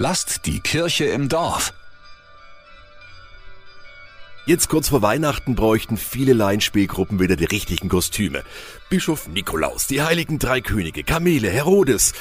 [0.00, 1.74] Lasst die Kirche im Dorf.
[4.46, 8.44] Jetzt kurz vor Weihnachten bräuchten viele Laienspielgruppen wieder die richtigen Kostüme.
[8.90, 12.12] Bischof Nikolaus, die heiligen drei Könige, Kamele, Herodes,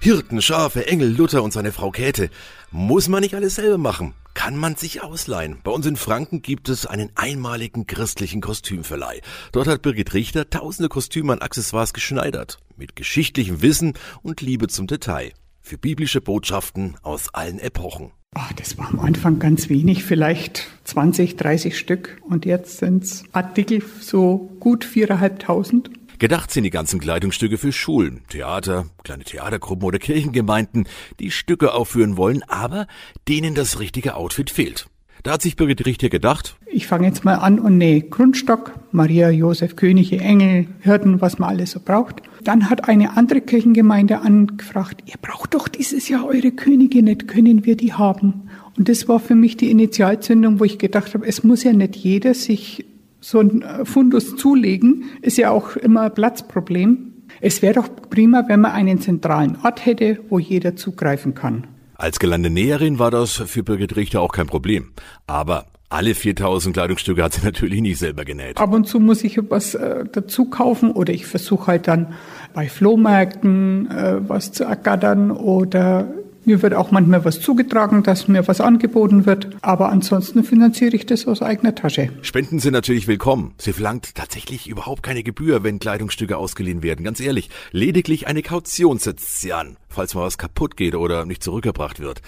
[0.00, 2.30] Hirten, Schafe, Engel, Luther und seine Frau Käthe.
[2.70, 4.14] Muss man nicht alles selber machen.
[4.32, 5.58] Kann man sich ausleihen.
[5.62, 9.20] Bei uns in Franken gibt es einen einmaligen christlichen Kostümverleih.
[9.52, 12.60] Dort hat Birgit Richter tausende Kostüme und Accessoires geschneidert.
[12.78, 13.92] Mit geschichtlichem Wissen
[14.22, 15.34] und Liebe zum Detail
[15.66, 18.12] für biblische Botschaften aus allen Epochen.
[18.36, 22.20] Oh, das war am Anfang ganz wenig, vielleicht 20, 30 Stück.
[22.22, 25.90] Und jetzt sind es Artikel so gut viereinhalbtausend.
[26.18, 32.16] Gedacht sind die ganzen Kleidungsstücke für Schulen, Theater, kleine Theatergruppen oder Kirchengemeinden, die Stücke aufführen
[32.16, 32.86] wollen, aber
[33.28, 34.86] denen das richtige Outfit fehlt.
[35.26, 36.56] Da hat sich Birgit Richter gedacht.
[36.66, 41.48] Ich fange jetzt mal an und nähe Grundstock, Maria, Josef, Könige, Engel, Hirten, was man
[41.48, 42.22] alles so braucht.
[42.44, 47.64] Dann hat eine andere Kirchengemeinde angefragt, ihr braucht doch dieses Jahr eure Könige nicht, können
[47.64, 48.48] wir die haben?
[48.78, 51.96] Und das war für mich die Initialzündung, wo ich gedacht habe, es muss ja nicht
[51.96, 52.86] jeder sich
[53.20, 57.14] so ein äh, Fundus zulegen, ist ja auch immer ein Platzproblem.
[57.40, 61.66] Es wäre doch prima, wenn man einen zentralen Ort hätte, wo jeder zugreifen kann.
[61.98, 64.92] Als Gelandenäherin war das für Birgit Richter auch kein Problem.
[65.26, 68.58] Aber alle 4000 Kleidungsstücke hat sie natürlich nicht selber genäht.
[68.58, 72.14] Ab und zu muss ich was äh, dazu kaufen oder ich versuche halt dann
[72.54, 76.08] bei Flohmärkten äh, was zu ergattern oder
[76.46, 79.48] mir wird auch manchmal was zugetragen, dass mir was angeboten wird.
[79.62, 82.10] Aber ansonsten finanziere ich das aus eigener Tasche.
[82.22, 83.54] Spenden sind natürlich willkommen.
[83.58, 87.04] Sie verlangt tatsächlich überhaupt keine Gebühr, wenn Kleidungsstücke ausgeliehen werden.
[87.04, 91.42] Ganz ehrlich, lediglich eine Kaution setzt sie an, falls mal was kaputt geht oder nicht
[91.42, 92.22] zurückgebracht wird.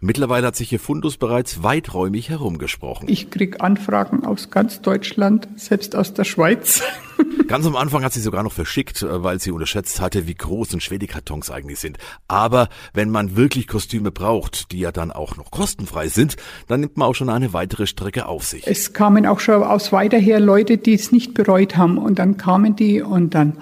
[0.00, 3.08] Mittlerweile hat sich ihr Fundus bereits weiträumig herumgesprochen.
[3.08, 6.82] Ich krieg Anfragen aus ganz Deutschland, selbst aus der Schweiz.
[7.48, 10.74] Ganz am Anfang hat sie sogar noch verschickt, äh, weil sie unterschätzt hatte, wie groß
[10.74, 11.98] und schwer die Kartons eigentlich sind.
[12.28, 16.36] Aber wenn man wirklich Kostüme braucht, die ja dann auch noch kostenfrei sind,
[16.68, 18.66] dann nimmt man auch schon eine weitere Strecke auf sich.
[18.66, 21.98] Es kamen auch schon aus weiter her Leute, die es nicht bereut haben.
[21.98, 23.58] Und dann kamen die und dann